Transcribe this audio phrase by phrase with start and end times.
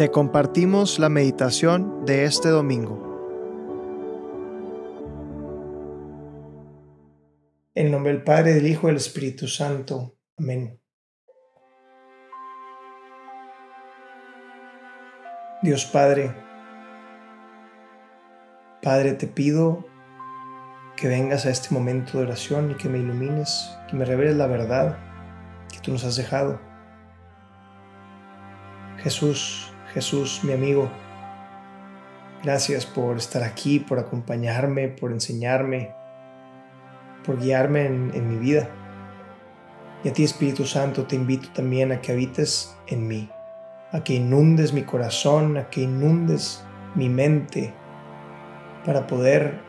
[0.00, 2.96] te compartimos la meditación de este domingo.
[7.74, 10.16] En nombre del Padre, del Hijo y del Espíritu Santo.
[10.38, 10.80] Amén.
[15.60, 16.34] Dios Padre,
[18.82, 19.84] Padre, te pido
[20.96, 24.46] que vengas a este momento de oración y que me ilumines, que me reveles la
[24.46, 24.98] verdad
[25.70, 26.58] que tú nos has dejado.
[29.02, 30.88] Jesús, Jesús, mi amigo,
[32.44, 35.92] gracias por estar aquí, por acompañarme, por enseñarme,
[37.24, 38.68] por guiarme en, mi vida.
[40.04, 43.28] Y a ti, Espíritu Santo, te invito también a que habites en mí,
[43.90, 46.64] a que inundes mi corazón, a que inundes
[46.94, 47.74] mi mente
[48.86, 49.60] para poder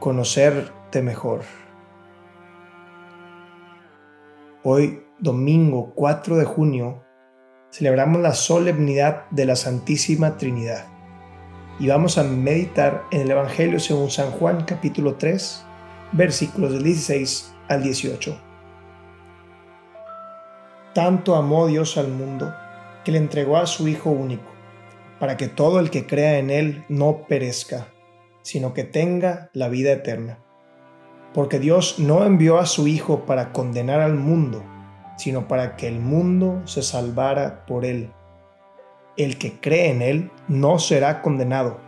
[0.00, 1.42] conocerte mejor.
[4.64, 7.04] Hoy, domingo 4 de junio,
[7.70, 10.86] celebramos la solemnidad de la Santísima Trinidad
[11.78, 15.64] y vamos a meditar en el Evangelio según San Juan capítulo 3
[16.12, 18.40] versículos del 16 al 18.
[20.94, 22.52] Tanto amó Dios al mundo
[23.04, 24.50] que le entregó a su Hijo único,
[25.20, 27.88] para que todo el que crea en Él no perezca,
[28.42, 30.38] sino que tenga la vida eterna.
[31.34, 34.64] Porque Dios no envió a su Hijo para condenar al mundo,
[35.18, 38.12] sino para que el mundo se salvara por él.
[39.16, 41.80] El que cree en él no será condenado,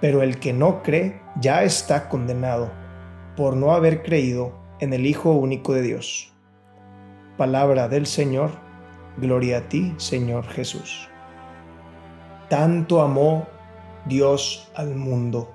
[0.00, 2.70] pero el que no cree ya está condenado
[3.36, 6.32] por no haber creído en el Hijo único de Dios.
[7.36, 8.52] Palabra del Señor,
[9.16, 11.08] gloria a ti, Señor Jesús.
[12.48, 13.48] Tanto amó
[14.06, 15.52] Dios al mundo.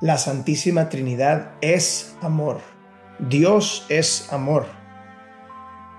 [0.00, 2.60] La Santísima Trinidad es amor.
[3.18, 4.81] Dios es amor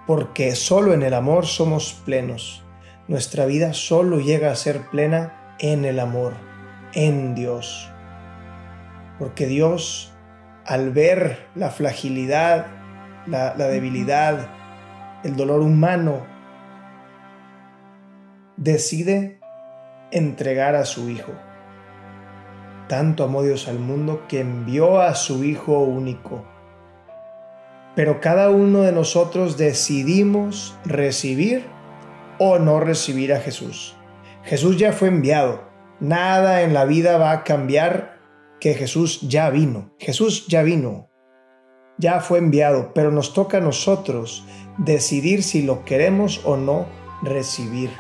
[0.05, 2.63] porque solo en el amor somos plenos.
[3.07, 6.33] Nuestra vida solo llega a ser plena en el amor,
[6.93, 7.89] en Dios.
[9.19, 10.13] Porque Dios,
[10.65, 12.67] al ver la fragilidad,
[13.27, 14.47] la, debilidad,
[15.23, 16.25] el dolor humano,
[18.57, 19.39] decide
[20.11, 21.31] entregar a su Hijo.
[22.87, 26.52] Tanto amó Dios al mundo que envió a su Hijo único
[27.95, 31.65] pero cada uno de nosotros decidimos recibir
[32.39, 33.95] o no recibir a Jesús.
[34.43, 35.63] Jesús ya fue enviado.
[35.99, 38.19] Nada en la vida va a cambiar
[38.59, 39.93] que Jesús ya vino.
[39.99, 41.09] Jesús ya vino.
[41.97, 44.43] Ya fue enviado, pero nos toca a nosotros
[44.77, 46.87] decidir si lo queremos o no
[47.21, 47.91] recibir.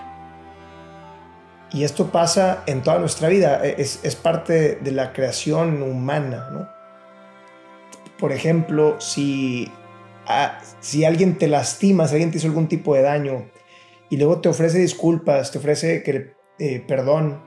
[1.71, 6.49] Y esto pasa en toda nuestra vida, es, es parte de la creación humana.
[6.51, 6.67] ¿no?
[8.19, 9.71] Por ejemplo, si
[10.79, 13.49] si alguien te lastima, si alguien te hizo algún tipo de daño
[14.09, 16.03] y luego te ofrece disculpas, te ofrece
[16.59, 17.41] eh, perdón,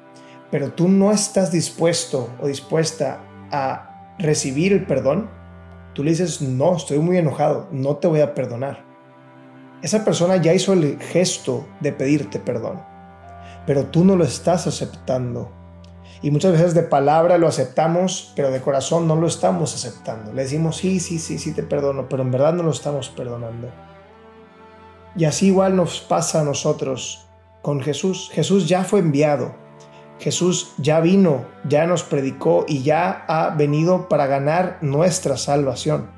[0.51, 5.31] pero tú no estás dispuesto o dispuesta a recibir el perdón,
[5.95, 8.85] tú le dices, no, estoy muy enojado, no te voy a perdonar.
[9.83, 12.83] Esa persona ya hizo el gesto de pedirte perdón,
[13.67, 15.53] pero tú no lo estás aceptando
[16.23, 20.33] y muchas veces de palabra lo aceptamos, pero de corazón no lo estamos aceptando.
[20.33, 23.69] Le decimos, sí, sí, sí, sí, te perdono, pero en verdad no lo estamos perdonando.
[25.15, 27.27] Y así igual nos pasa a nosotros
[27.63, 28.31] con Jesús.
[28.33, 29.55] Jesús ya fue enviado.
[30.19, 36.11] Jesús ya vino, ya nos predicó y ya ha venido para ganar nuestra salvación.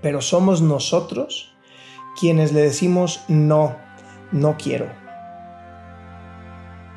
[0.00, 1.54] Pero somos nosotros
[2.18, 3.76] quienes le decimos, no,
[4.32, 5.01] no quiero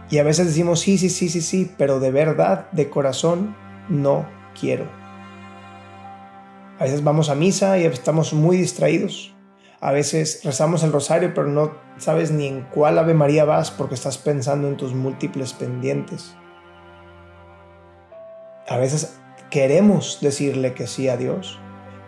[0.09, 3.55] y a veces decimos, sí, sí, sí, sí, sí, pero de verdad, de corazón,
[3.89, 4.27] no
[4.59, 4.85] quiero.
[6.79, 9.33] A veces vamos a misa y estamos muy distraídos.
[9.79, 13.95] A veces rezamos el rosario, pero no sabes ni en cuál Ave María vas porque
[13.95, 16.35] estás pensando en tus múltiples pendientes.
[18.67, 21.59] A veces queremos decirle que sí a Dios,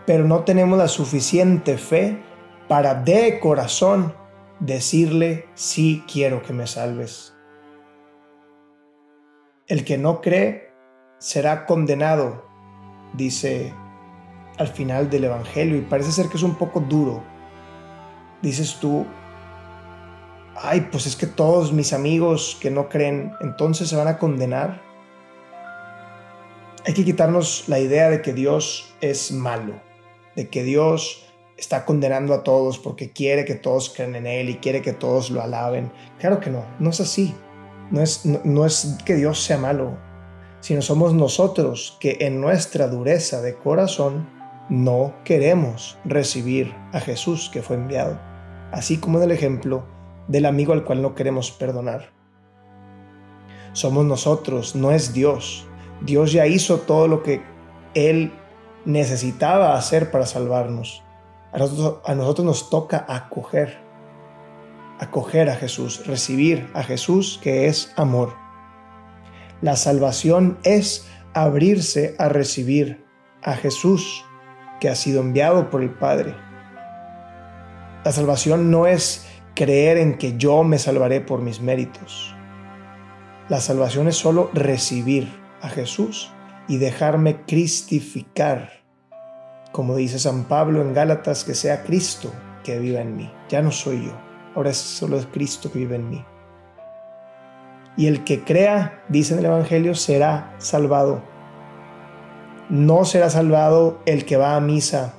[0.06, 2.22] pero no tenemos la suficiente fe
[2.68, 4.14] para de corazón
[4.60, 7.37] decirle sí quiero que me salves.
[9.68, 10.72] El que no cree
[11.20, 12.46] será condenado,
[13.14, 13.74] dice
[14.58, 17.22] al final del Evangelio, y parece ser que es un poco duro.
[18.42, 19.06] Dices tú,
[20.56, 24.82] ay, pues es que todos mis amigos que no creen, entonces se van a condenar.
[26.86, 29.74] Hay que quitarnos la idea de que Dios es malo,
[30.38, 31.26] de que Dios
[31.58, 35.30] está condenando a todos porque quiere que todos crean en Él y quiere que todos
[35.30, 35.92] lo alaben.
[36.20, 37.36] Claro que no, no es así.
[37.92, 38.02] No
[38.66, 39.98] es, que Dios sea malo,
[40.60, 44.30] sino somos nosotros que en nuestra dureza de corazón
[44.70, 48.20] no queremos recibir a Jesús que fue enviado,
[48.72, 49.86] así como en el ejemplo
[50.28, 52.12] del amigo al cual no queremos perdonar.
[53.72, 55.68] somos nosotros, no es Dios.
[56.02, 57.42] Dios ya hizo todo lo que
[57.94, 58.34] Él
[58.86, 61.04] necesitaba hacer para salvarnos.
[61.52, 63.78] A nosotros nos toca acoger,
[65.00, 68.36] acoger a Jesús, recibir a Jesús que es amor.
[69.62, 73.06] La salvación es abrirse a recibir
[73.44, 74.26] a Jesús
[74.80, 76.36] que ha sido enviado por el Padre.
[78.04, 82.36] La salvación no es creer en que yo me salvaré por mis méritos.
[83.50, 85.28] La salvación es solo recibir
[85.62, 86.32] a Jesús
[86.68, 88.84] y dejarme cristificar.
[89.72, 92.32] Como dice San Pablo en Gálatas, que sea Cristo
[92.64, 93.32] que viva en mí.
[93.50, 94.27] Ya no soy yo,
[94.58, 96.26] ahora es solo Cristo que vive en mí.
[97.96, 101.22] Y el que crea, dice en el Evangelio, será salvado.
[102.68, 105.14] No será salvado el que va a misa,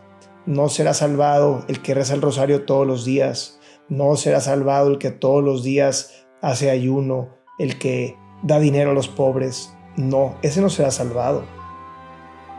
[0.45, 4.99] no será salvado el que reza el rosario todos los días, no será salvado el
[4.99, 7.29] que todos los días hace ayuno,
[7.61, 9.73] el que da dinero a los pobres.
[9.97, 11.45] No, ese no será salvado.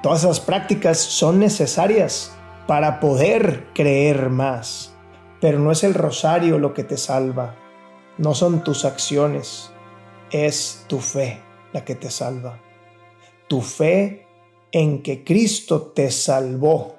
[0.02, 2.34] Todas esas prácticas son necesarias
[2.68, 4.89] para poder creer más,
[5.42, 7.56] pero no es el rosario lo que te salva,
[8.18, 9.72] no son tus acciones,
[10.32, 11.42] es tu fe
[11.74, 12.60] la que te salva.
[13.48, 14.28] Tu fe
[14.72, 16.96] en que Cristo te salvó.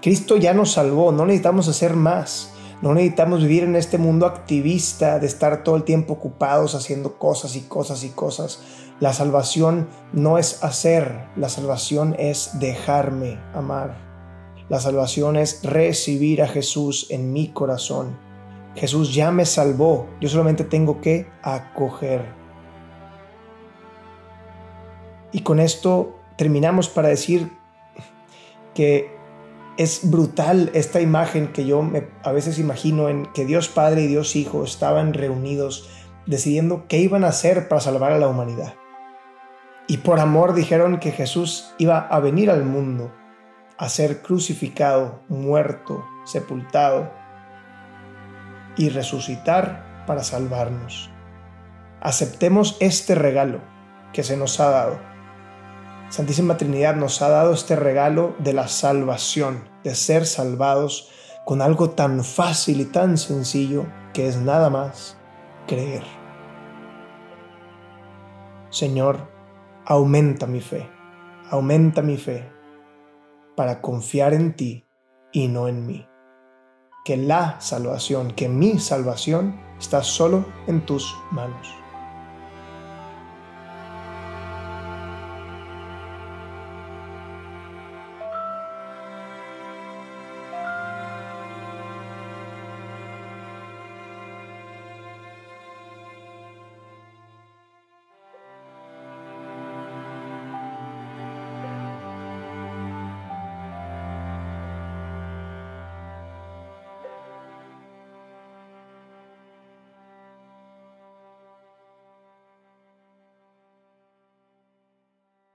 [0.00, 2.50] Cristo ya nos salvó, no necesitamos hacer más.
[2.82, 7.56] No necesitamos vivir en este mundo activista de estar todo el tiempo ocupados haciendo cosas
[7.56, 8.60] y cosas y cosas.
[9.00, 14.03] La salvación no es hacer, la salvación es dejarme amar.
[14.70, 18.16] La salvación es recibir a Jesús en mi corazón.
[18.74, 22.24] Jesús ya me salvó, yo solamente tengo que acoger.
[25.32, 27.50] Y con esto terminamos para decir
[28.72, 29.14] que
[29.76, 34.06] es brutal esta imagen que yo me, a veces imagino en que Dios Padre y
[34.06, 35.90] Dios Hijo estaban reunidos
[36.26, 38.74] decidiendo qué iban a hacer para salvar a la humanidad.
[39.88, 43.12] Y por amor dijeron que Jesús iba a venir al mundo
[43.78, 47.10] a ser crucificado, muerto, sepultado
[48.76, 51.10] y resucitar para salvarnos.
[52.00, 53.60] Aceptemos este regalo
[54.12, 55.14] que se nos ha dado
[56.14, 61.10] Santísima Trinidad nos ha dado este regalo de la salvación, de ser salvados
[61.44, 65.16] con algo tan fácil y tan sencillo que es nada más
[65.66, 66.04] creer.
[68.70, 69.28] Señor,
[69.86, 70.88] aumenta mi fe,
[71.50, 72.48] aumenta mi fe
[73.56, 74.86] para confiar en ti
[75.32, 76.06] y no en mí.
[77.04, 81.83] Que la salvación, que mi salvación está solo en tus manos.